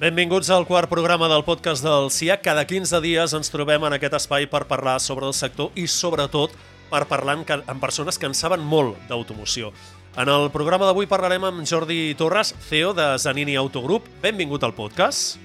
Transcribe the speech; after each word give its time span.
Benvinguts 0.00 0.48
al 0.48 0.64
quart 0.64 0.88
programa 0.88 1.26
del 1.28 1.42
podcast 1.44 1.84
del 1.84 2.06
CIA. 2.08 2.38
Cada 2.40 2.62
15 2.64 3.02
dies 3.04 3.34
ens 3.36 3.50
trobem 3.52 3.82
en 3.84 3.92
aquest 3.92 4.14
espai 4.16 4.46
per 4.48 4.62
parlar 4.64 4.94
sobre 4.96 5.26
el 5.28 5.34
sector 5.36 5.76
i, 5.76 5.84
sobretot, 5.92 6.54
per 6.88 7.02
parlar 7.04 7.34
amb 7.36 7.84
persones 7.84 8.16
que 8.16 8.24
en 8.24 8.32
saben 8.32 8.64
molt 8.64 8.96
d'automoció. 9.10 9.74
En 10.16 10.32
el 10.32 10.48
programa 10.56 10.88
d'avui 10.88 11.04
parlarem 11.04 11.44
amb 11.44 11.68
Jordi 11.68 12.14
Torres, 12.16 12.54
CEO 12.70 12.94
de 12.96 13.10
Zanini 13.20 13.58
Autogroup. 13.60 14.08
Benvingut 14.24 14.64
al 14.64 14.72
podcast. 14.72 15.36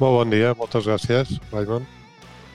Molt 0.00 0.22
bon 0.22 0.32
dia, 0.32 0.56
moltes 0.56 0.88
gràcies, 0.88 1.36
Raimon. 1.52 1.84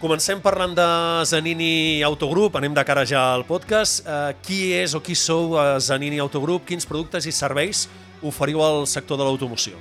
Comencem 0.01 0.41
parlant 0.41 0.73
de 0.73 0.91
Zanini 1.29 2.01
Autogroup, 2.01 2.57
anem 2.57 2.73
de 2.73 2.81
cara 2.81 3.05
ja 3.05 3.27
al 3.37 3.45
podcast. 3.45 4.01
Eh, 4.01 4.35
qui 4.41 4.63
és 4.73 4.97
o 4.97 5.05
qui 5.05 5.13
sou 5.13 5.59
a 5.61 5.77
Zanini 5.77 6.17
Autogroup? 6.17 6.65
Quins 6.65 6.89
productes 6.89 7.29
i 7.29 7.41
serveis 7.45 7.85
oferiu 8.25 8.65
al 8.65 8.87
sector 8.89 9.21
de 9.21 9.29
l'automoció? 9.29 9.77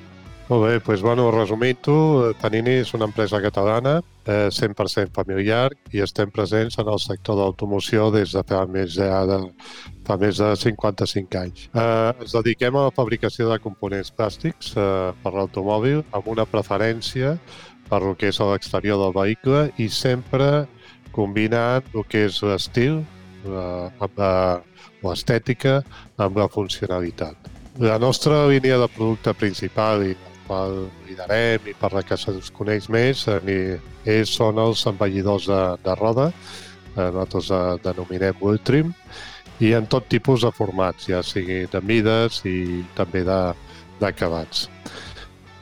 Molt 0.53 0.67
bé, 0.67 0.73
doncs, 0.85 1.01
bueno, 1.01 1.31
resumint-ho, 1.33 1.95
Tanini 2.37 2.75
és 2.83 2.91
una 2.93 3.07
empresa 3.09 3.39
catalana, 3.41 4.03
eh, 4.29 4.51
100% 4.53 5.09
familiar, 5.17 5.71
i 5.97 6.03
estem 6.05 6.29
presents 6.29 6.75
en 6.77 6.89
el 6.93 6.99
sector 7.01 7.39
d'automoció 7.39 8.11
des 8.13 8.35
de 8.37 8.43
fa 8.45 8.67
més 8.69 8.99
de, 9.01 9.07
de, 9.31 9.39
fa 10.05 10.19
més 10.21 10.37
de 10.43 10.51
55 10.61 11.39
anys. 11.41 11.63
Eh, 11.73 12.11
ens 12.21 12.35
dediquem 12.37 12.77
a 12.77 12.83
la 12.85 12.93
fabricació 12.93 13.49
de 13.49 13.57
components 13.65 14.13
plàstics 14.13 14.75
eh, 14.77 14.83
per 15.23 15.33
l'automòbil 15.33 16.03
amb 16.13 16.29
una 16.29 16.45
preferència 16.45 17.39
per 17.89 18.03
el 18.03 18.13
que 18.21 18.29
és 18.29 18.41
l'exterior 18.45 19.01
del 19.01 19.15
vehicle 19.17 19.63
i 19.81 19.89
sempre 19.89 20.67
combinant 21.17 21.89
el 21.95 22.05
que 22.13 22.27
és 22.27 22.43
l'estil 22.45 22.99
eh, 23.01 24.05
amb 24.05 24.21
l'estètica 25.01 25.79
amb 26.19 26.37
la 26.37 26.51
funcionalitat. 26.53 27.49
La 27.81 27.97
nostra 27.97 28.45
línia 28.53 28.77
de 28.77 28.91
producte 28.93 29.33
principal 29.33 30.05
i 30.11 30.13
qual 30.47 30.87
liderem 31.09 31.69
i 31.71 31.75
per 31.79 31.93
la 31.95 32.03
que 32.07 32.19
se'ns 32.19 32.51
coneix 32.55 32.89
més 32.93 33.27
eh, 33.31 33.79
és, 34.05 34.31
són 34.31 34.61
els 34.63 34.85
envellidors 34.91 35.49
de, 35.51 35.61
de 35.85 35.97
roda, 36.01 36.31
eh, 36.97 37.09
nosaltres 37.09 37.51
eh, 37.51 37.63
denominem 37.85 38.41
Wheel 38.41 38.61
Trim, 38.65 38.95
i 39.63 39.73
en 39.79 39.87
tot 39.87 40.09
tipus 40.11 40.43
de 40.43 40.51
formats, 40.55 41.07
ja 41.11 41.23
sigui 41.23 41.63
de 41.71 41.81
mides 41.87 42.41
i 42.49 42.83
també 42.99 43.23
d'acabats. 43.25 44.67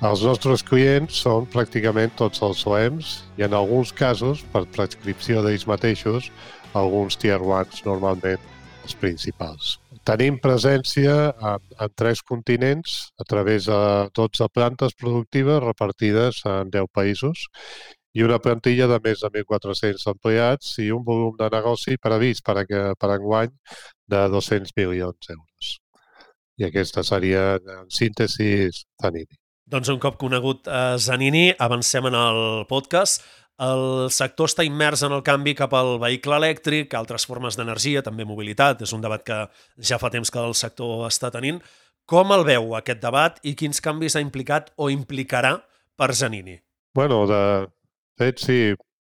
Els 0.01 0.23
nostres 0.25 0.63
clients 0.65 1.19
són 1.27 1.45
pràcticament 1.53 2.15
tots 2.17 2.41
els 2.47 2.63
OEMs 2.65 3.11
i 3.37 3.45
en 3.45 3.53
alguns 3.53 3.93
casos, 3.93 4.41
per 4.53 4.65
prescripció 4.73 5.43
d'ells 5.45 5.67
mateixos, 5.69 6.31
alguns 6.73 7.19
tier 7.21 7.37
1 7.43 7.85
normalment 7.85 8.41
els 8.83 8.97
principals. 9.01 9.77
Tenim 10.09 10.39
presència 10.41 11.15
en, 11.31 11.65
en 11.79 11.95
tres 11.97 12.23
continents 12.27 13.11
a 13.21 13.27
través 13.29 13.69
de 13.69 13.81
12 14.17 14.49
plantes 14.55 14.97
productives 14.99 15.63
repartides 15.65 16.41
en 16.49 16.71
10 16.73 16.89
països 16.97 17.47
i 18.17 18.25
una 18.27 18.41
plantilla 18.43 18.89
de 18.91 18.99
més 19.05 19.21
de 19.23 19.31
1.400 19.31 20.07
empleats 20.15 20.73
i 20.83 20.91
un 20.91 21.05
volum 21.07 21.37
de 21.39 21.51
negoci 21.53 21.99
previst 22.03 22.43
per, 22.47 22.57
a, 22.63 22.65
per 22.99 23.13
enguany 23.17 23.53
de 24.11 24.25
200 24.33 24.75
milions 24.77 25.29
d'euros. 25.29 25.77
I 26.61 26.67
aquesta 26.69 27.05
seria, 27.07 27.55
en 27.61 27.87
síntesi, 27.93 28.69
Zanini. 29.01 29.39
Doncs 29.71 29.89
un 29.93 30.01
cop 30.03 30.17
conegut 30.19 30.67
eh, 30.67 30.97
Zanini, 30.99 31.53
avancem 31.55 32.09
en 32.11 32.17
el 32.19 32.41
podcast. 32.69 33.23
El 33.61 34.09
sector 34.09 34.49
està 34.49 34.65
immers 34.65 35.03
en 35.05 35.13
el 35.13 35.21
canvi 35.25 35.53
cap 35.59 35.75
al 35.77 35.99
vehicle 36.01 36.39
elèctric, 36.41 36.95
altres 36.97 37.27
formes 37.29 37.59
d'energia, 37.59 38.01
també 38.01 38.25
mobilitat, 38.25 38.81
és 38.87 38.95
un 38.97 39.03
debat 39.05 39.25
que 39.27 39.41
ja 39.91 39.99
fa 40.01 40.09
temps 40.13 40.33
que 40.33 40.41
el 40.41 40.57
sector 40.57 41.05
està 41.09 41.29
tenint. 41.35 41.61
Com 42.09 42.33
el 42.33 42.47
veu, 42.49 42.73
aquest 42.79 43.03
debat, 43.03 43.37
i 43.45 43.53
quins 43.55 43.83
canvis 43.85 44.17
ha 44.17 44.23
implicat 44.25 44.73
o 44.81 44.89
implicarà 44.91 45.59
per 46.01 46.15
Zanini? 46.17 46.57
Bueno, 46.97 47.27
de 47.29 47.43
fet, 48.19 48.41
sí, 48.41 48.59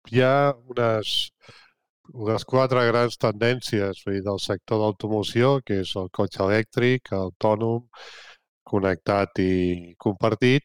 hi 0.09 0.25
ha 0.25 0.55
unes, 0.73 1.13
unes 2.15 2.49
quatre 2.49 2.87
grans 2.89 3.21
tendències 3.21 4.01
dir, 4.09 4.23
del 4.25 4.41
sector 4.41 4.81
d'automoció, 4.81 5.59
que 5.67 5.83
és 5.85 5.93
el 6.01 6.09
cotxe 6.17 6.43
elèctric, 6.47 7.13
autònom, 7.13 7.85
connectat 8.67 9.45
i 9.45 9.53
compartit, 10.01 10.65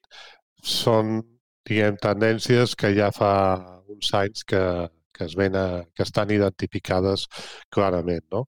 són 0.64 1.20
diguem, 1.68 1.98
tendències 2.02 2.76
que 2.76 2.94
ja 2.98 3.12
fa 3.16 3.34
uns 3.92 4.14
anys 4.18 4.46
que, 4.48 4.64
que, 5.14 5.26
es 5.28 5.36
ven 5.38 5.56
a, 5.56 5.84
que 5.96 6.04
estan 6.08 6.32
identificades 6.34 7.28
clarament. 7.70 8.26
No? 8.32 8.46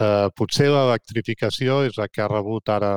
Eh, 0.00 0.28
potser 0.36 0.70
l'electrificació 0.72 1.82
és 1.88 1.98
la 2.00 2.08
que 2.08 2.24
ha 2.24 2.30
rebut 2.30 2.72
ara 2.72 2.92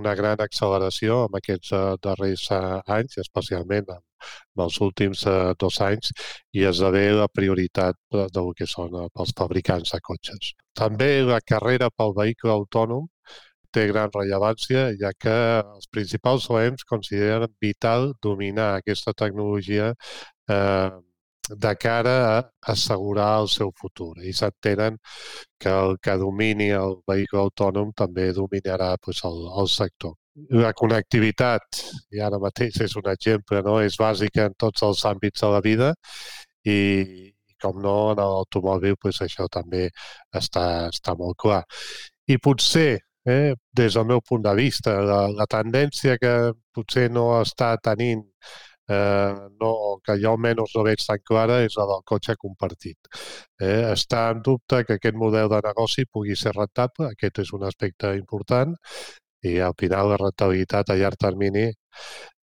una 0.00 0.14
gran 0.14 0.40
acceleració 0.40 1.24
en 1.26 1.36
aquests 1.38 1.72
uh, 1.76 1.96
darrers 2.02 2.46
uh, 2.54 2.78
anys, 2.96 3.18
especialment 3.22 3.90
en, 3.96 4.02
els 4.64 4.78
últims 4.86 5.24
uh, 5.26 5.52
dos 5.58 5.80
anys, 5.84 6.12
i 6.56 6.64
esdevé 6.68 7.06
la 7.16 7.28
prioritat 7.28 7.98
de, 8.14 8.26
del 8.36 8.52
que 8.56 8.68
són 8.70 8.94
uh, 8.96 9.08
els 9.24 9.34
fabricants 9.36 9.94
de 9.94 10.00
cotxes. 10.06 10.52
També 10.78 11.10
la 11.26 11.40
carrera 11.52 11.90
pel 11.90 12.14
vehicle 12.16 12.54
autònom 12.54 13.08
té 13.74 13.86
gran 13.90 14.10
rellevància, 14.14 14.88
ja 15.00 15.12
que 15.18 15.36
els 15.60 15.90
principals 15.94 16.48
OEMs 16.50 16.86
consideren 16.88 17.52
vital 17.62 18.12
dominar 18.22 18.72
aquesta 18.78 19.14
tecnologia 19.16 19.92
eh, 20.48 20.90
de 21.50 21.76
cara 21.76 22.38
a 22.38 22.50
assegurar 22.72 23.40
el 23.40 23.48
seu 23.48 23.72
futur. 23.76 24.14
I 24.22 24.32
s'entenen 24.32 24.98
que 25.58 25.70
el 25.70 25.98
que 26.02 26.16
domini 26.18 26.70
el 26.76 26.96
vehicle 27.08 27.40
autònom 27.40 27.92
també 27.96 28.30
dominarà 28.32 28.96
pues, 29.02 29.24
el, 29.24 29.38
el 29.60 29.68
sector. 29.68 30.14
La 30.62 30.72
connectivitat, 30.72 31.82
i 32.14 32.20
ara 32.22 32.38
mateix 32.38 32.80
és 32.86 32.94
un 32.96 33.10
exemple, 33.10 33.62
no? 33.66 33.80
és 33.82 33.98
bàsica 33.98 34.46
en 34.46 34.54
tots 34.58 34.82
els 34.86 35.04
àmbits 35.04 35.42
de 35.42 35.50
la 35.50 35.60
vida 35.60 35.90
i, 36.64 36.78
com 37.60 37.80
no, 37.82 37.96
en 38.12 38.22
l'automòbil 38.22 38.96
pues, 39.00 39.20
això 39.26 39.48
també 39.52 39.88
està, 40.32 40.88
està 40.88 41.16
molt 41.18 41.38
clar. 41.42 41.64
I 42.30 42.38
potser 42.38 43.00
eh, 43.26 43.54
des 43.72 43.94
del 43.94 44.06
meu 44.06 44.20
punt 44.20 44.42
de 44.44 44.54
vista. 44.54 44.96
La, 45.04 45.20
la 45.28 45.46
tendència 45.50 46.18
que 46.18 46.34
potser 46.74 47.08
no 47.12 47.26
està 47.40 47.76
tenint 47.82 48.24
eh, 48.90 49.34
no, 49.60 49.72
que 50.04 50.16
jo 50.22 50.34
almenys 50.34 50.74
no 50.76 50.84
veig 50.86 51.04
tan 51.06 51.22
clara 51.30 51.60
és 51.66 51.76
la 51.78 51.86
del 51.92 52.02
cotxe 52.12 52.36
compartit. 52.40 53.10
Eh, 53.60 53.82
està 53.92 54.28
en 54.34 54.42
dubte 54.46 54.82
que 54.86 54.98
aquest 54.98 55.18
model 55.24 55.50
de 55.52 55.60
negoci 55.68 56.06
pugui 56.10 56.36
ser 56.36 56.54
rentable, 56.56 57.10
aquest 57.14 57.44
és 57.44 57.52
un 57.56 57.66
aspecte 57.70 58.14
important, 58.18 58.74
i 59.42 59.58
al 59.64 59.74
final 59.78 60.10
la 60.12 60.18
rentabilitat 60.20 60.90
a 60.90 60.96
llarg 61.00 61.20
termini 61.20 61.70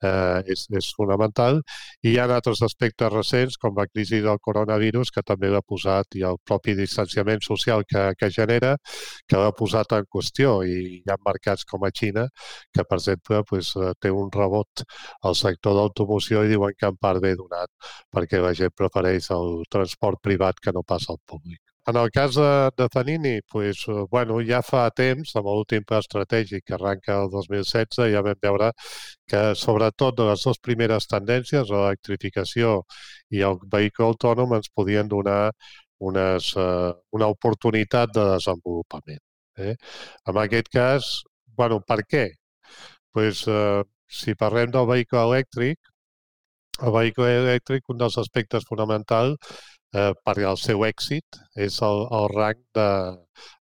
eh, 0.04 0.42
és, 0.54 0.66
és 0.80 0.90
fonamental. 0.98 1.62
I 2.04 2.14
hi 2.14 2.18
ha 2.20 2.28
altres 2.28 2.62
aspectes 2.66 3.12
recents, 3.14 3.58
com 3.62 3.76
la 3.78 3.88
crisi 3.90 4.22
del 4.26 4.40
coronavirus, 4.44 5.12
que 5.16 5.24
també 5.26 5.52
l'ha 5.54 5.64
posat, 5.66 6.18
i 6.20 6.26
el 6.28 6.40
propi 6.46 6.76
distanciament 6.78 7.44
social 7.46 7.86
que, 7.88 8.08
que 8.20 8.32
genera, 8.34 8.76
que 9.28 9.42
l'ha 9.42 9.54
posat 9.56 9.98
en 9.98 10.08
qüestió. 10.14 10.58
I 10.64 10.78
hi 11.02 11.12
ha 11.12 11.18
mercats 11.26 11.66
com 11.66 11.86
a 11.88 11.92
Xina, 11.94 12.28
que, 12.74 12.84
per 12.84 13.00
exemple, 13.00 13.44
pues, 13.50 13.74
eh, 13.78 13.94
té 14.00 14.12
un 14.14 14.32
rebot 14.34 14.86
al 15.28 15.36
sector 15.36 15.78
d'automoció 15.78 16.44
i 16.44 16.54
diuen 16.54 16.76
que 16.78 16.92
en 16.92 16.98
part 17.02 17.22
ve 17.24 17.36
donat 17.38 17.70
perquè 18.14 18.42
la 18.44 18.54
gent 18.60 18.74
prefereix 18.82 19.32
el 19.38 19.64
transport 19.78 20.24
privat 20.30 20.62
que 20.64 20.76
no 20.80 20.86
passa 20.94 21.14
al 21.16 21.24
públic. 21.34 21.67
En 21.90 21.96
el 21.96 22.10
cas 22.12 22.36
de, 22.36 22.70
de 22.76 22.88
Zanini, 22.94 23.42
pues, 23.50 23.86
eh, 23.88 23.94
bueno, 24.12 24.40
ja 24.48 24.60
fa 24.70 24.82
temps, 24.92 25.30
amb 25.40 25.48
l'últim 25.48 25.86
pla 25.88 26.02
estratègic 26.04 26.66
que 26.68 26.76
arranca 26.76 27.16
el 27.22 27.30
2016, 27.32 28.10
ja 28.12 28.24
vam 28.26 28.42
veure 28.44 28.72
que 29.32 29.44
sobretot 29.56 30.20
les 30.28 30.44
dues 30.44 30.60
primeres 30.68 31.08
tendències, 31.14 31.72
l'electrificació 31.72 32.74
i 33.32 33.46
el 33.50 33.56
vehicle 33.78 34.10
autònom, 34.10 34.58
ens 34.60 34.68
podien 34.76 35.08
donar 35.16 35.54
unes, 36.12 36.52
eh, 36.60 36.92
una 37.20 37.32
oportunitat 37.38 38.12
de 38.20 38.26
desenvolupament. 38.34 39.24
Eh? 39.56 39.76
En 40.28 40.42
aquest 40.44 40.68
cas, 40.76 41.12
bueno, 41.56 41.80
per 41.80 42.02
què? 42.04 42.26
Pues, 43.16 43.46
eh, 43.48 43.84
si 44.08 44.36
parlem 44.36 44.76
del 44.76 44.92
vehicle 44.92 45.24
elèctric, 45.24 45.80
el 46.84 46.92
vehicle 46.94 47.32
elèctric, 47.40 47.88
un 47.90 47.98
dels 48.04 48.18
aspectes 48.22 48.68
fonamentals 48.70 49.38
eh, 49.94 50.14
per 50.24 50.36
al 50.46 50.58
seu 50.62 50.84
èxit 50.88 51.40
és 51.68 51.80
el, 51.88 52.04
el 52.20 52.28
rang 52.34 52.62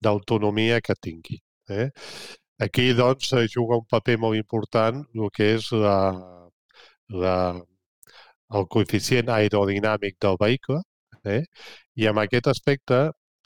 d'autonomia 0.02 0.82
que 0.82 0.96
tingui. 1.08 1.40
Eh? 1.70 1.90
Aquí, 2.62 2.92
doncs, 2.94 3.32
juga 3.56 3.80
un 3.82 3.88
paper 3.90 4.18
molt 4.22 4.38
important 4.38 5.02
el 5.16 5.32
que 5.34 5.54
és 5.56 5.72
la, 5.74 5.98
la, 7.24 7.38
el 8.60 8.68
coeficient 8.76 9.32
aerodinàmic 9.34 10.20
del 10.22 10.38
vehicle, 10.42 10.82
eh? 11.26 11.42
i 11.96 12.08
amb 12.12 12.24
aquest 12.24 12.48
aspecte, 12.52 13.02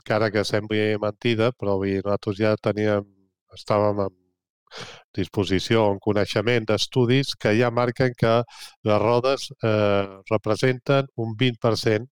que 0.05 0.13
ara 0.13 0.29
que 0.31 0.43
sembli 0.45 0.83
mentida, 1.01 1.51
però 1.59 1.79
nosaltres 1.81 2.37
ja 2.37 2.53
teníem, 2.61 3.07
estàvem 3.55 4.03
en 4.05 4.13
disposició, 5.15 5.85
en 5.93 5.99
coneixement 6.03 6.65
d'estudis 6.69 7.33
que 7.39 7.53
ja 7.59 7.71
marquen 7.71 8.13
que 8.19 8.33
les 8.89 8.99
rodes 9.01 9.47
eh, 9.63 10.05
representen 10.31 11.07
un 11.15 11.35
20% 11.39 12.09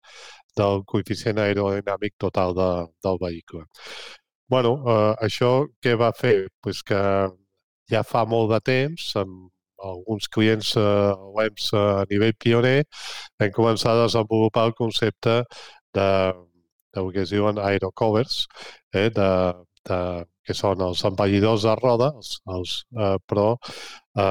del 0.59 0.83
coeficient 0.87 1.39
aerodinàmic 1.39 2.17
total 2.19 2.55
de, 2.55 2.71
del 3.05 3.19
vehicle. 3.21 3.65
bueno, 4.51 4.73
eh, 4.93 5.15
això 5.27 5.67
què 5.83 5.95
va 5.99 6.11
fer? 6.13 6.49
Pues 6.61 6.83
que 6.83 7.01
ja 7.91 8.03
fa 8.03 8.25
molt 8.27 8.51
de 8.51 8.61
temps, 8.67 9.05
amb, 9.17 9.51
alguns 9.83 10.29
clients 10.29 10.77
eh, 10.77 11.15
webs 11.37 11.71
a 11.75 12.05
nivell 12.11 12.35
pioner, 12.45 12.85
hem 13.41 13.53
començat 13.57 13.95
a 13.97 14.07
desenvolupar 14.07 14.67
el 14.69 14.75
concepte 14.79 15.37
de, 15.97 16.09
del 16.95 17.13
que 17.15 17.25
es 17.25 17.33
diuen 17.35 17.59
aerocovers, 17.59 18.45
eh, 18.93 19.09
de, 19.17 19.31
de, 19.89 20.01
que 20.51 20.57
són 20.59 20.83
els 20.83 21.05
envellidors 21.07 21.65
de 21.69 21.77
roda, 21.79 22.11
els, 22.19 22.35
els, 22.57 22.75
eh, 22.99 23.15
però 23.31 23.47
eh, 23.55 24.23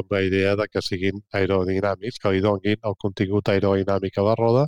amb 0.00 0.16
la 0.16 0.22
idea 0.24 0.54
de 0.56 0.66
que 0.72 0.82
siguin 0.84 1.20
aerodinàmics, 1.40 2.20
que 2.22 2.32
li 2.32 2.42
donguin 2.44 2.80
el 2.90 2.96
contingut 3.04 3.52
aerodinàmic 3.52 4.16
a 4.16 4.26
la 4.30 4.36
roda. 4.40 4.66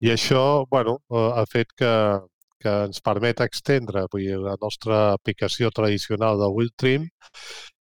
I 0.00 0.14
això 0.14 0.64
bueno, 0.70 0.98
eh, 1.12 1.28
ha 1.36 1.44
fet 1.50 1.74
que, 1.82 1.92
que 2.64 2.76
ens 2.88 3.04
permet 3.04 3.44
extendre 3.44 4.06
vull 4.12 4.24
dir, 4.24 4.40
la 4.40 4.56
nostra 4.64 5.02
aplicació 5.12 5.70
tradicional 5.76 6.40
de 6.40 6.48
Wheel 6.56 6.72
Trim, 6.80 7.08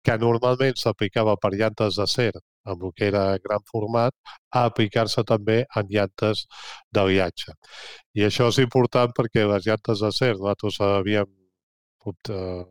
que 0.02 0.18
normalment 0.18 0.78
s'aplicava 0.82 1.38
per 1.38 1.54
llantes 1.54 1.98
d'acer 2.00 2.32
amb 2.68 2.82
el 2.84 2.92
que 2.96 3.06
era 3.08 3.22
gran 3.44 3.62
format, 3.70 4.12
a 4.52 4.66
aplicar-se 4.68 5.24
també 5.24 5.62
en 5.78 5.88
llantes 5.94 6.44
de 6.92 7.04
viatge. 7.08 7.54
I 8.18 8.26
això 8.28 8.50
és 8.52 8.58
important 8.64 9.14
perquè 9.16 9.46
les 9.48 9.68
llantes 9.68 10.02
d'acer 10.04 10.34
nosaltres 10.34 10.80
havíem 10.84 11.37
eh, 12.30 12.64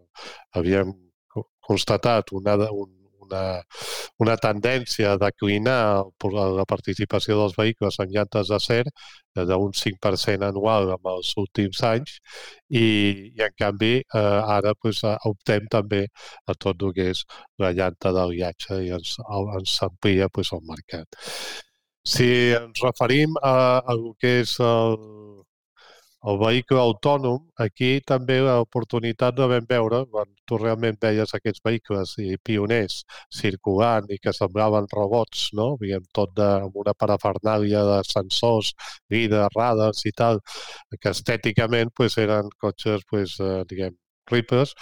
havíem 0.57 0.93
constatat 1.67 2.31
una, 2.31 2.55
un, 2.71 2.97
una, 3.27 3.61
una 4.23 4.35
tendència 4.37 5.13
a 5.13 5.19
declinar 5.21 6.03
la 6.57 6.65
participació 6.69 7.37
dels 7.39 7.55
vehicles 7.57 7.99
en 8.03 8.11
llantes 8.13 8.51
d'acer 8.51 8.83
d'un 9.35 9.73
5% 9.81 10.47
anual 10.47 10.93
en 10.95 11.11
els 11.13 11.33
últims 11.37 11.83
anys 11.91 12.17
i, 12.69 12.85
i 13.35 13.43
en 13.47 13.53
canvi 13.59 13.93
eh, 14.01 14.41
ara 14.57 14.73
pues, 14.81 15.03
optem 15.31 15.67
també 15.69 16.05
a 16.47 16.55
tot 16.57 16.81
el 16.87 16.95
que 16.97 17.09
és 17.13 17.23
la 17.61 17.73
llanta 17.77 18.13
del 18.15 18.35
viatge 18.37 18.81
i 18.87 18.91
ens, 18.97 19.17
ens 19.59 19.77
amplia 19.89 20.29
pues, 20.29 20.53
el 20.53 20.63
mercat. 20.73 21.21
Si 22.07 22.27
ens 22.55 22.79
referim 22.83 23.35
a, 23.43 23.53
a 23.83 23.93
el 23.93 24.13
que 24.21 24.39
és 24.41 24.55
el, 24.63 24.95
el 26.25 26.37
vehicle 26.41 26.79
autònom, 26.81 27.37
aquí 27.63 27.89
també 28.11 28.39
l'oportunitat 28.41 29.35
de 29.37 29.47
vam 29.51 29.67
veure, 29.69 30.01
quan 30.11 30.31
tu 30.49 30.57
realment 30.57 30.97
veies 31.01 31.33
aquests 31.37 31.61
vehicles 31.65 32.15
i 32.23 32.37
pioners 32.49 33.03
circulant 33.41 34.09
i 34.09 34.17
que 34.23 34.33
semblaven 34.33 34.89
robots, 34.93 35.49
no? 35.59 35.69
Veiem 35.81 36.03
tot 36.17 36.33
de, 36.39 36.47
amb 36.65 36.75
una 36.83 36.95
parafernàlia 36.97 37.83
de 37.91 37.99
sensors, 38.09 38.73
vida, 39.09 39.47
radars 39.55 40.03
i 40.09 40.11
tal, 40.23 40.41
que 40.99 41.13
estèticament 41.13 41.93
pues, 41.95 42.17
eren 42.17 42.49
cotxes, 42.65 43.05
pues, 43.09 43.37
eh, 43.39 43.63
diguem, 43.69 43.95
ripes, 44.31 44.73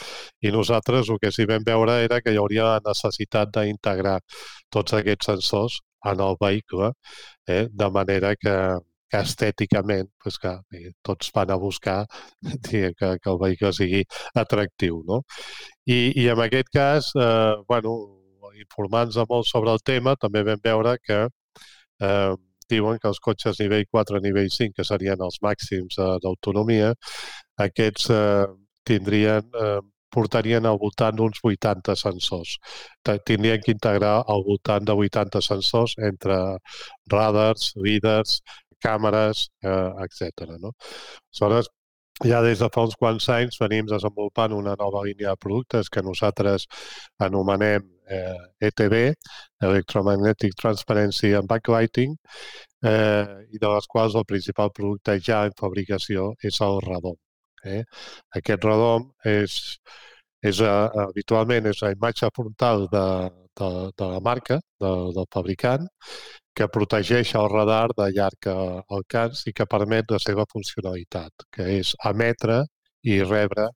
i 0.41 0.51
nosaltres 0.51 1.09
el 1.13 1.19
que 1.21 1.31
sí 1.35 1.45
vam 1.49 1.63
veure 1.67 1.99
era 2.05 2.21
que 2.21 2.33
hi 2.33 2.39
hauria 2.41 2.63
la 2.71 2.79
necessitat 2.87 3.51
d'integrar 3.53 4.19
tots 4.73 4.95
aquests 4.97 5.29
sensors 5.31 5.79
en 6.11 6.21
el 6.21 6.37
vehicle, 6.41 6.91
eh? 7.47 7.67
de 7.71 7.89
manera 7.91 8.35
que, 8.35 8.55
que 9.11 9.21
estèticament 9.21 10.09
pues 10.21 10.39
que 10.41 10.51
eh, 10.73 10.91
tots 11.05 11.31
van 11.35 11.51
a 11.53 11.59
buscar 11.61 12.05
que, 12.69 12.91
que 12.97 13.29
el 13.31 13.39
vehicle 13.41 13.73
sigui 13.73 14.03
atractiu. 14.35 15.01
No? 15.07 15.21
I, 15.85 16.11
I 16.23 16.29
en 16.33 16.43
aquest 16.45 16.71
cas, 16.73 17.11
eh, 17.15 17.55
bueno, 17.67 17.95
informant-nos 18.65 19.29
molt 19.29 19.47
sobre 19.49 19.73
el 19.75 19.81
tema, 19.85 20.15
també 20.19 20.43
vam 20.47 20.61
veure 20.63 20.97
que 21.03 21.25
eh, 21.25 22.35
diuen 22.69 22.99
que 23.01 23.09
els 23.11 23.21
cotxes 23.21 23.59
nivell 23.61 23.85
4 23.91 24.21
nivell 24.23 24.49
5, 24.51 24.73
que 24.77 24.87
serien 24.87 25.21
els 25.21 25.41
màxims 25.45 25.99
eh, 25.99 26.13
d'autonomia, 26.23 26.93
aquests 27.67 28.09
eh, 28.13 28.45
tindrien 28.85 29.45
eh, 29.61 29.81
portarien 30.15 30.65
al 30.69 30.77
voltant 30.79 31.17
d'uns 31.17 31.41
80 31.43 31.95
sensors. 31.99 32.55
Tindrien 33.27 33.59
que 33.63 33.73
integrar 33.75 34.15
al 34.31 34.45
voltant 34.47 34.85
de 34.87 34.95
80 34.95 35.41
sensors 35.43 35.95
entre 36.09 36.37
radars, 37.11 37.73
líders, 37.75 38.37
càmeres, 38.83 39.49
eh, 39.63 40.05
etc. 40.05 40.55
No? 40.59 40.73
Aleshores, 41.33 41.71
ja 42.23 42.41
des 42.41 42.59
de 42.63 42.69
fa 42.71 42.85
uns 42.87 42.95
quants 42.95 43.27
anys 43.29 43.59
venim 43.59 43.87
desenvolupant 43.89 44.53
una 44.55 44.75
nova 44.79 45.03
línia 45.03 45.33
de 45.33 45.41
productes 45.45 45.89
que 45.89 46.01
nosaltres 46.01 46.67
anomenem 47.19 47.83
eh, 48.07 48.37
ETB, 48.69 48.95
Electromagnetic 49.61 50.55
Transparency 50.55 51.33
and 51.35 51.47
Backlighting, 51.47 52.15
eh, 52.85 53.25
i 53.51 53.59
de 53.59 53.67
les 53.73 53.87
quals 53.87 54.15
el 54.15 54.25
principal 54.25 54.71
producte 54.71 55.19
ja 55.19 55.43
en 55.45 55.55
fabricació 55.59 56.33
és 56.43 56.61
el 56.61 56.79
radom. 56.85 57.17
Eh? 57.65 57.83
Aquest 58.39 58.63
radom 58.63 59.09
és, 59.25 59.57
és 60.45 60.59
uh, 60.61 60.91
habitualment 61.07 61.65
és 61.71 61.81
la 61.81 61.91
imatge 61.95 62.29
frontal 62.35 62.85
de, 62.91 63.05
de, 63.59 63.69
de 63.97 64.09
la 64.13 64.21
marca, 64.23 64.59
de, 64.81 64.93
del 65.17 65.29
fabricant, 65.33 65.87
que 66.55 66.69
protegeix 66.71 67.33
el 67.35 67.49
radar 67.51 67.89
de 67.97 68.09
llarg 68.15 68.49
alcance 68.97 69.49
i 69.49 69.53
que 69.53 69.67
permet 69.67 70.11
la 70.11 70.21
seva 70.23 70.45
funcionalitat, 70.51 71.47
que 71.51 71.67
és 71.79 71.95
emetre 72.11 72.63
i 73.05 73.21
rebre 73.23 73.69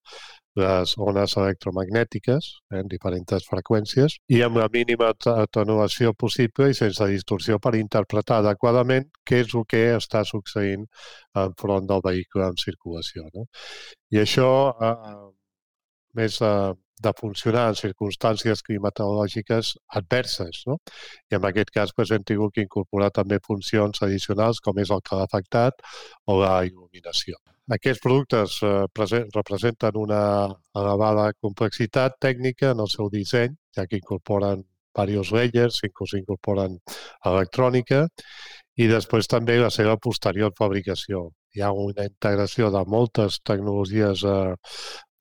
les 0.59 0.93
ones 0.97 1.35
electromagnètiques 1.37 2.47
eh, 2.71 2.79
en 2.81 2.89
diferents 2.91 3.47
freqüències 3.51 4.17
i 4.35 4.41
amb 4.45 4.59
la 4.61 4.67
mínima 4.73 5.11
atenuació 5.13 6.13
possible 6.23 6.69
i 6.69 6.77
sense 6.79 7.07
distorsió 7.11 7.59
per 7.59 7.75
interpretar 7.79 8.39
adequadament 8.43 9.07
què 9.29 9.43
és 9.45 9.55
el 9.55 9.65
que 9.73 9.83
està 9.95 10.23
succeint 10.25 10.85
enfront 11.45 11.87
del 11.89 12.03
vehicle 12.05 12.49
en 12.49 12.57
circulació. 12.57 13.27
No? 13.35 13.45
I 14.15 14.23
això, 14.25 14.49
eh, 14.89 15.17
més 16.19 16.41
eh, 16.41 16.73
de 17.00 17.13
funcionar 17.18 17.68
en 17.72 17.78
circumstàncies 17.80 18.63
climatològiques 18.68 19.75
adverses. 20.00 20.63
No? 20.68 20.80
I 21.31 21.38
en 21.40 21.48
aquest 21.50 21.72
cas 21.75 21.94
doncs, 21.96 22.12
hem 22.16 22.25
tingut 22.28 22.56
que 22.56 22.66
incorporar 22.66 23.12
també 23.16 23.40
funcions 23.46 24.04
addicionals 24.06 24.60
com 24.66 24.80
és 24.84 24.92
el 24.92 25.04
calefactat 25.12 25.80
o 26.28 26.40
la 26.42 26.57
il·luminació. 26.68 27.40
Aquests 27.69 28.01
productes 28.01 28.57
eh, 28.66 29.25
representen 29.36 29.98
una 30.01 30.24
elevada 30.75 31.30
complexitat 31.40 32.18
tècnica 32.19 32.74
en 32.74 32.81
el 32.86 32.90
seu 32.90 33.12
disseny, 33.13 33.54
ja 33.75 33.86
que 33.86 34.00
incorporen 34.01 34.66
diversos 35.00 35.32
layers, 35.32 35.84
inclús 35.86 36.15
incorporen 36.18 36.79
electrònica, 37.29 38.08
i 38.75 38.88
després 38.89 39.29
també 39.32 39.60
la 39.60 39.70
seva 39.70 39.96
posterior 39.98 40.51
fabricació. 40.58 41.29
Hi 41.56 41.62
ha 41.62 41.72
una 41.72 42.06
integració 42.10 42.70
de 42.74 42.82
moltes 42.88 43.39
tecnologies 43.46 44.24
eh, 44.24 44.56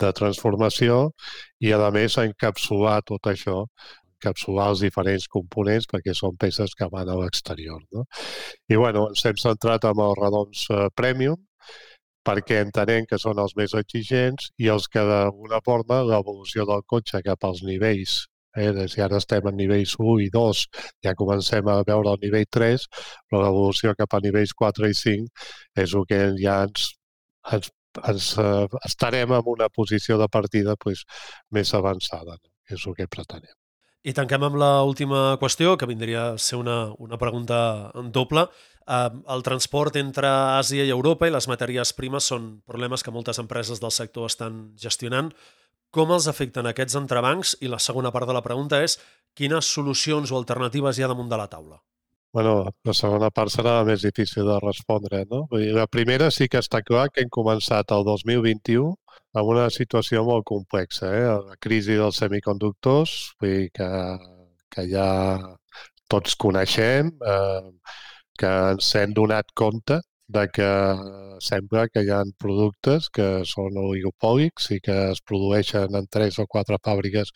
de 0.00 0.12
transformació 0.20 0.98
i, 1.60 1.72
a 1.72 1.90
més, 1.94 2.18
encapsular 2.22 3.00
tot 3.06 3.30
això 3.32 3.64
encapsular 4.18 4.70
els 4.72 4.80
diferents 4.82 5.28
components 5.30 5.86
perquè 5.90 6.14
són 6.14 6.36
peces 6.36 6.74
que 6.74 6.88
van 6.90 7.08
a 7.08 7.14
l'exterior. 7.20 7.82
No? 7.94 8.04
I 8.68 8.76
bueno, 8.76 9.08
ens 9.12 9.24
hem 9.26 9.38
centrat 9.38 9.86
amb 9.86 10.02
els 10.02 10.18
redons 10.18 10.64
eh, 10.74 10.88
premium 10.94 11.38
perquè 12.28 12.58
entenem 12.64 13.06
que 13.08 13.18
són 13.22 13.38
els 13.38 13.54
més 13.56 13.74
exigents 13.78 14.50
i 14.58 14.68
els 14.74 14.88
que 14.92 15.04
d'alguna 15.06 15.62
forma 15.64 16.02
l'evolució 16.04 16.66
del 16.68 16.82
cotxe 16.94 17.22
cap 17.24 17.46
als 17.46 17.62
nivells 17.62 18.18
eh, 18.58 18.88
si 18.88 19.00
ara 19.04 19.20
estem 19.22 19.46
a 19.46 19.52
nivells 19.54 19.94
1 19.98 20.18
i 20.26 20.28
2, 20.34 20.62
ja 21.06 21.14
comencem 21.14 21.68
a 21.68 21.80
veure 21.86 22.14
el 22.14 22.22
nivell 22.24 22.46
3, 22.58 22.86
però 23.28 23.42
l'evolució 23.44 23.94
cap 23.98 24.14
a 24.14 24.22
nivells 24.24 24.54
4 24.62 24.90
i 24.90 24.96
5 25.00 25.28
és 25.84 25.94
el 25.94 26.06
que 26.10 26.20
ja 26.42 26.62
ens, 26.66 26.88
ens 27.52 27.70
ens, 28.06 28.34
eh, 28.38 28.66
estarem 28.84 29.32
en 29.36 29.42
una 29.46 29.68
posició 29.68 30.18
de 30.18 30.28
partida 30.28 30.76
pues, 30.76 31.04
més 31.50 31.74
avançada. 31.74 32.36
No? 32.36 32.52
És 32.68 32.84
el 32.86 32.94
que 32.94 33.08
pretenem. 33.08 33.54
I 34.06 34.14
tanquem 34.14 34.44
amb 34.46 34.56
l'última 34.60 35.36
qüestió, 35.40 35.74
que 35.76 35.88
vindria 35.88 36.32
a 36.32 36.38
ser 36.38 36.58
una, 36.60 36.92
una 37.02 37.18
pregunta 37.18 37.90
doble. 38.14 38.46
El 38.88 39.42
transport 39.44 39.98
entre 40.00 40.28
Àsia 40.28 40.86
i 40.86 40.92
Europa 40.94 41.28
i 41.28 41.34
les 41.34 41.48
matèries 41.50 41.92
primes 41.96 42.28
són 42.30 42.46
problemes 42.64 43.04
que 43.04 43.12
moltes 43.12 43.40
empreses 43.42 43.82
del 43.82 43.92
sector 43.92 44.30
estan 44.30 44.62
gestionant. 44.80 45.32
Com 45.92 46.12
els 46.14 46.28
afecten 46.30 46.68
aquests 46.68 46.96
entrebancs? 47.00 47.56
I 47.64 47.68
la 47.72 47.82
segona 47.82 48.12
part 48.14 48.28
de 48.28 48.36
la 48.36 48.44
pregunta 48.44 48.80
és 48.84 48.96
quines 49.36 49.68
solucions 49.76 50.32
o 50.32 50.38
alternatives 50.40 50.98
hi 50.98 51.04
ha 51.04 51.10
damunt 51.10 51.28
de 51.28 51.40
la 51.40 51.48
taula? 51.48 51.80
Bueno, 52.32 52.52
la 52.84 52.92
segona 52.92 53.30
part 53.32 53.52
serà 53.52 53.78
la 53.78 53.84
més 53.88 54.02
difícil 54.04 54.44
de 54.48 54.56
respondre, 54.62 55.22
no? 55.30 55.46
Vull 55.50 55.62
dir, 55.64 55.70
la 55.76 55.86
primera 55.88 56.28
sí 56.34 56.48
que 56.52 56.60
està 56.60 56.82
clar 56.84 57.06
que 57.12 57.22
hem 57.24 57.30
començat 57.32 57.94
el 57.96 58.04
2021 58.08 58.90
amb 59.40 59.52
una 59.54 59.68
situació 59.72 60.24
molt 60.26 60.44
complexa, 60.50 61.08
eh? 61.20 61.24
La 61.48 61.56
crisi 61.66 61.96
dels 62.00 62.20
semiconductors, 62.20 63.14
vull 63.40 63.54
dir 63.54 63.70
que, 63.78 63.88
que 64.76 64.84
ja 64.92 65.08
tots 66.12 66.36
coneixem, 66.44 67.10
eh, 67.32 67.72
que 68.38 68.52
ens 68.74 68.92
hem 69.00 69.16
donat 69.16 69.50
compte 69.62 70.00
de 70.36 70.44
que 70.52 70.68
sembla 71.40 71.86
que 71.88 72.02
hi 72.04 72.10
ha 72.12 72.20
productes 72.44 73.08
que 73.18 73.26
són 73.48 73.78
oligopòlics 73.80 74.70
i 74.76 74.80
que 74.84 74.96
es 75.14 75.22
produeixen 75.30 75.96
en 76.00 76.08
tres 76.16 76.38
o 76.42 76.46
quatre 76.54 76.76
fàbriques 76.84 77.32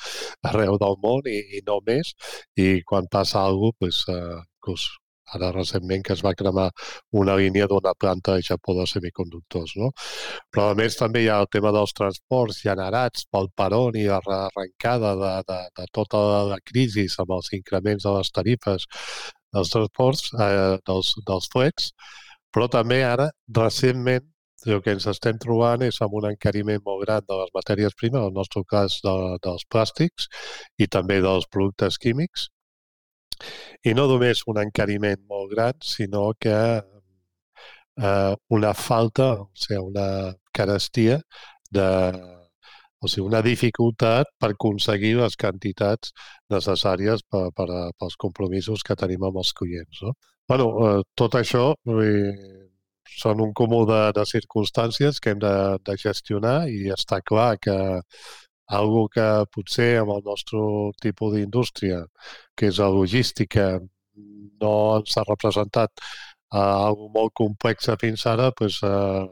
arreu 0.51 0.77
del 0.83 0.99
món 1.05 1.29
i, 1.33 1.39
i 1.59 1.63
no 1.69 1.81
més, 1.87 2.13
i 2.57 2.83
quan 2.89 3.09
passa 3.17 3.47
alguna 3.47 3.79
cosa, 3.81 4.19
doncs, 4.19 4.52
inclús 4.63 4.91
ara 5.35 5.51
recentment 5.53 6.03
que 6.05 6.13
es 6.13 6.23
va 6.25 6.35
cremar 6.39 6.71
una 7.21 7.37
línia 7.41 7.67
d'una 7.71 7.95
planta 7.99 8.35
de 8.37 8.43
Japó 8.49 8.75
de 8.79 8.87
semiconductors. 8.87 9.75
No? 9.81 9.91
Però 10.53 10.71
a 10.71 10.75
més 10.79 10.99
també 10.99 11.23
hi 11.25 11.29
ha 11.33 11.39
el 11.45 11.49
tema 11.53 11.73
dels 11.73 11.95
transports 11.97 12.63
generats 12.67 13.27
pel 13.33 13.49
peron 13.57 13.97
i 13.97 14.07
la 14.09 14.41
arrencada 14.49 15.15
de, 15.23 15.33
de, 15.49 15.61
de 15.79 15.87
tota 15.93 16.19
la 16.51 16.59
crisi 16.65 17.07
amb 17.19 17.37
els 17.39 17.53
increments 17.59 18.05
de 18.05 18.17
les 18.19 18.33
tarifes 18.39 18.89
dels 19.53 19.73
transports, 19.73 20.29
eh, 20.41 20.77
dels, 20.89 21.15
dels 21.29 21.49
flets, 21.53 21.93
però 22.53 22.69
també 22.69 23.03
ara, 23.05 23.31
recentment, 23.57 24.29
el 24.67 24.81
que 24.83 24.93
ens 24.95 25.09
estem 25.11 25.39
trobant 25.43 25.83
és 25.83 25.97
amb 26.05 26.15
un 26.15 26.29
encariment 26.29 26.83
molt 26.87 27.03
gran 27.05 27.25
de 27.27 27.39
les 27.41 27.51
matèries 27.57 27.97
primes, 27.99 28.21
en 28.21 28.29
el 28.31 28.35
nostre 28.37 28.63
cas 28.71 29.01
de, 29.05 29.15
dels 29.43 29.65
plàstics 29.75 30.29
i 30.79 30.87
també 30.87 31.19
dels 31.25 31.49
productes 31.51 31.99
químics. 31.99 32.47
I 33.85 33.95
no 33.99 34.07
només 34.11 34.45
un 34.53 34.61
encariment 34.63 35.23
molt 35.31 35.51
gran, 35.55 35.79
sinó 35.83 36.33
que 36.39 36.57
eh, 37.97 38.35
una 38.49 38.75
falta, 38.75 39.33
o 39.43 39.51
sigui, 39.55 39.81
una 39.93 40.35
carestia 40.53 41.21
de, 41.71 41.89
o 43.01 43.09
sigui, 43.09 43.27
una 43.27 43.43
dificultat 43.43 44.31
per 44.41 44.53
aconseguir 44.55 45.17
les 45.21 45.37
quantitats 45.37 46.13
necessàries 46.53 47.25
per, 47.31 47.49
per, 47.57 47.69
pels 47.99 48.19
compromisos 48.27 48.85
que 48.87 48.99
tenim 48.99 49.25
amb 49.29 49.43
els 49.43 49.53
clients. 49.57 50.03
No? 50.03 50.15
bueno, 50.49 50.67
eh, 50.87 51.03
tot 51.17 51.37
això 51.39 51.73
eh, 51.89 52.33
són 53.19 53.41
un 53.45 53.53
comú 53.57 53.83
de, 53.89 54.01
de 54.17 54.25
circumstàncies 54.29 55.21
que 55.21 55.33
hem 55.33 55.41
de, 55.43 55.55
de 55.87 55.97
gestionar 56.01 56.57
i 56.69 56.91
està 56.95 57.21
clar 57.25 57.57
que 57.63 57.77
algo 58.79 59.07
que 59.13 59.27
potser 59.55 59.91
amb 60.01 60.15
el 60.17 60.23
nostre 60.27 60.61
tipus 61.05 61.35
d'indústria, 61.37 62.03
que 62.57 62.71
és 62.73 62.79
la 62.83 62.91
logística, 62.93 63.67
no 64.63 64.75
ens 64.99 65.17
ha 65.17 65.25
representat 65.29 65.93
eh, 66.01 66.59
algo 66.59 67.11
molt 67.17 67.35
complex 67.43 67.91
fins 68.01 68.27
ara, 68.33 68.51
doncs, 68.59 68.81
eh, 68.87 69.27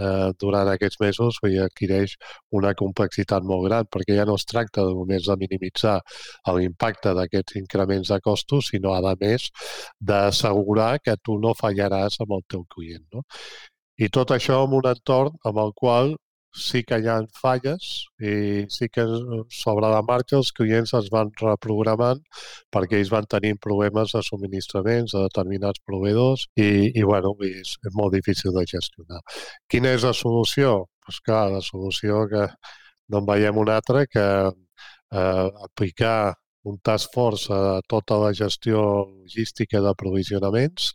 eh, 0.00 0.32
durant 0.40 0.68
aquests 0.72 1.00
mesos 1.00 1.38
i 1.48 1.58
adquireix 1.62 2.16
una 2.58 2.74
complexitat 2.80 3.46
molt 3.52 3.66
gran, 3.68 3.88
perquè 3.92 4.18
ja 4.18 4.26
no 4.28 4.36
es 4.40 4.46
tracta 4.48 4.84
només 4.88 5.28
de 5.28 5.36
minimitzar 5.42 5.96
l'impacte 6.56 7.14
d'aquests 7.16 7.56
increments 7.62 8.12
de 8.12 8.20
costos, 8.28 8.70
sinó, 8.72 8.94
a 8.94 9.14
més, 9.20 9.48
d'assegurar 10.00 10.98
que 11.04 11.16
tu 11.22 11.38
no 11.40 11.54
fallaràs 11.62 12.20
amb 12.24 12.36
el 12.38 12.44
teu 12.48 12.64
client. 12.76 13.06
No? 13.14 13.24
I 13.96 14.08
tot 14.12 14.32
això 14.36 14.62
en 14.66 14.76
un 14.76 14.88
entorn 14.92 15.36
amb 15.48 15.58
el 15.64 15.72
qual 15.74 16.16
sí 16.56 16.82
que 16.88 16.98
hi 17.02 17.08
ha 17.12 17.16
falles 17.40 17.86
i 18.30 18.64
sí 18.72 18.88
que 18.92 19.04
sobre 19.60 19.90
la 19.92 20.02
marxa 20.10 20.38
els 20.38 20.52
clients 20.56 20.94
es 20.98 21.10
van 21.14 21.30
reprogramant 21.40 22.22
perquè 22.74 23.00
ells 23.00 23.12
van 23.14 23.28
tenir 23.34 23.54
problemes 23.66 24.14
de 24.16 24.22
subministraments 24.28 25.12
de 25.14 25.24
determinats 25.26 25.82
proveïdors 25.90 26.46
i, 26.56 26.68
i 26.94 27.04
bueno, 27.04 27.34
és, 27.44 27.76
és 27.86 27.98
molt 28.00 28.16
difícil 28.16 28.54
de 28.56 28.64
gestionar. 28.72 29.20
Quina 29.68 29.92
és 29.96 30.06
la 30.08 30.14
solució? 30.16 30.86
Pues 31.04 31.20
clar, 31.26 31.50
la 31.52 31.62
solució 31.62 32.24
que 32.32 32.46
no 33.12 33.22
en 33.22 33.28
veiem 33.28 33.60
una 33.62 33.76
altra 33.80 34.06
que 34.10 34.26
eh, 35.12 35.48
aplicar 35.68 36.34
un 36.66 36.78
task 36.82 37.12
force 37.14 37.52
a 37.54 37.80
tota 37.86 38.16
la 38.18 38.32
gestió 38.34 38.80
logística 39.04 39.80
d'aprovisionaments, 39.84 40.88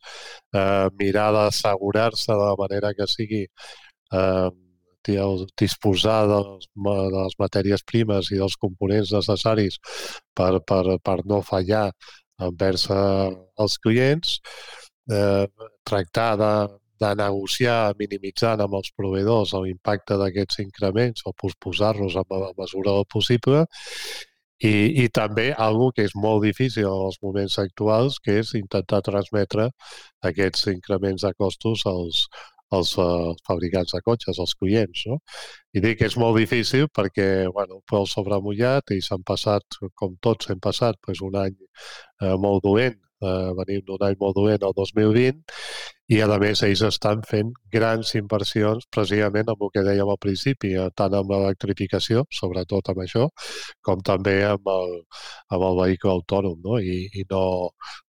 eh, 0.53 0.88
mirar 1.00 1.30
d'assegurar-se 1.38 2.34
de 2.34 2.50
la 2.50 2.58
manera 2.60 2.91
que 2.98 3.08
sigui 3.08 3.46
eh, 3.46 4.50
disposar 5.60 6.27
de 6.29 6.39
les, 6.46 6.67
de 6.75 7.17
les 7.17 7.38
matèries 7.39 7.84
primes 7.84 8.31
i 8.31 8.39
dels 8.41 8.58
components 8.62 9.13
necessaris 9.15 9.79
per, 10.38 10.60
per, 10.67 10.98
per 11.03 11.17
no 11.25 11.41
fallar 11.41 11.89
envers 12.41 12.88
eh, 12.89 13.31
els 13.62 13.77
clients, 13.77 14.39
eh, 15.12 15.48
tractar 15.86 16.31
de, 16.41 16.53
de 17.01 17.12
negociar 17.17 17.93
minimitzant 18.00 18.62
amb 18.63 18.77
els 18.79 18.91
proveïdors 18.98 19.53
l'impacte 19.63 20.17
d'aquests 20.22 20.62
increments 20.65 21.25
o 21.25 21.34
posposar-los 21.43 22.17
a, 22.17 22.25
a 22.25 22.51
mesura 22.58 22.98
del 22.98 23.08
possible. 23.10 23.65
I, 24.62 24.74
i 25.03 25.08
també 25.10 25.48
algo 25.58 25.88
que 25.96 26.03
és 26.05 26.13
molt 26.13 26.43
difícil 26.46 26.86
en 26.86 27.05
els 27.08 27.17
moments 27.25 27.58
actuals, 27.63 28.20
que 28.22 28.36
és 28.43 28.53
intentar 28.60 29.00
transmetre 29.08 29.72
aquests 30.29 30.67
increments 30.70 31.25
de 31.25 31.31
costos 31.34 31.81
als, 31.89 32.27
els 32.77 32.93
uh, 33.01 33.31
fabricants 33.47 33.93
de 33.95 34.01
cotxes, 34.05 34.39
els 34.39 34.55
clients. 34.59 35.05
No? 35.11 35.19
I 35.75 35.83
dic 35.83 36.01
que 36.01 36.09
és 36.11 36.17
molt 36.19 36.37
difícil 36.39 36.87
perquè 36.95 37.27
bueno, 37.53 37.81
pel 37.91 38.07
sobremullat 38.09 38.95
i 38.95 39.01
s'han 39.03 39.23
passat, 39.27 39.79
com 39.95 40.17
tots 40.21 40.51
hem 40.51 40.59
passat, 40.63 40.99
pues, 41.05 41.21
un 41.25 41.37
any 41.39 41.55
eh, 41.55 42.35
molt 42.45 42.63
dolent, 42.65 42.99
eh, 43.21 43.51
venim 43.59 43.83
d'un 43.87 44.05
any 44.07 44.17
molt 44.19 44.37
dolent 44.37 44.65
el 44.67 44.75
2020, 44.77 45.41
i 46.11 46.19
a 46.19 46.37
més 46.43 46.61
ells 46.67 46.81
estan 46.83 47.21
fent 47.27 47.51
grans 47.75 48.09
inversions 48.19 48.87
precisament 48.95 49.51
amb 49.53 49.61
el 49.63 49.71
que 49.75 49.83
dèiem 49.87 50.09
al 50.11 50.19
principi, 50.25 50.73
eh, 50.75 50.89
tant 51.01 51.15
amb 51.19 51.31
l'electrificació, 51.31 52.25
sobretot 52.39 52.91
amb 52.91 53.03
això, 53.05 53.27
com 53.87 54.03
també 54.11 54.35
amb 54.49 54.67
el, 54.75 54.97
amb 55.55 55.67
el 55.69 55.79
vehicle 55.83 56.11
autònom, 56.17 56.57
no? 56.65 56.79
I, 56.79 56.97
i 57.21 57.25
no, 57.31 57.43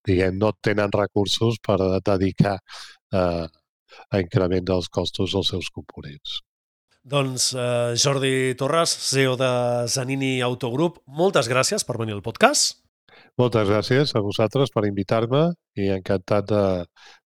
diguem, 0.09 0.38
no 0.42 0.52
tenen 0.69 0.95
recursos 0.99 1.61
per 1.62 1.78
dedicar 2.11 2.59
eh, 3.12 3.47
a 4.11 4.21
increment 4.23 4.65
dels 4.71 4.89
costos 4.89 5.35
dels 5.37 5.53
seus 5.55 5.71
components. 5.71 6.41
Doncs 7.03 7.51
eh, 7.59 7.95
Jordi 7.99 8.55
Torres, 8.55 8.95
CEO 8.95 9.35
de 9.37 9.51
Zanini 9.91 10.41
Autogroup, 10.41 11.01
moltes 11.07 11.51
gràcies 11.51 11.83
per 11.85 11.99
venir 11.99 12.15
al 12.15 12.23
podcast. 12.23 12.79
Moltes 13.41 13.69
gràcies 13.69 14.13
a 14.15 14.23
vosaltres 14.23 14.71
per 14.71 14.85
invitar-me 14.87 15.49
i 15.75 15.89
encantat 15.91 16.47
de, 16.49 16.65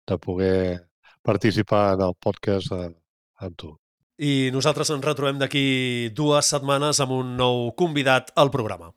de 0.09 0.19
poder 0.19 0.61
participar 1.27 1.97
en 1.97 2.07
el 2.07 2.15
podcast 2.23 2.73
amb 2.73 3.59
tu. 3.59 3.75
I 4.17 4.49
nosaltres 4.55 4.89
ens 4.95 5.05
retrobem 5.05 5.37
d'aquí 5.43 6.09
dues 6.17 6.49
setmanes 6.49 7.03
amb 7.05 7.13
un 7.19 7.35
nou 7.37 7.67
convidat 7.77 8.33
al 8.41 8.49
programa. 8.55 8.95